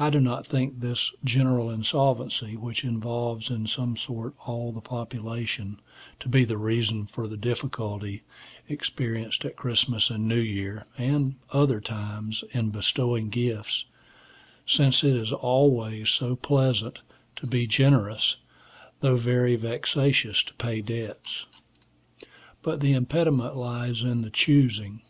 [0.00, 5.80] I do not think this general insolvency, which involves in some sort all the population,
[6.18, 8.24] to be the reason of the difficulty
[8.68, 13.84] experienced at Christman and New Year, and other times, in bestowing gifts;
[14.66, 17.02] since it is always so pleasant
[17.36, 18.38] to be generous,
[19.02, 21.46] though very vexatious to pay debts.
[22.60, 25.02] But the impediment lies in the choosing.